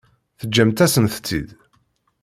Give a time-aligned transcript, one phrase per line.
[0.39, 1.47] Teǧǧamt-asent-tt-id.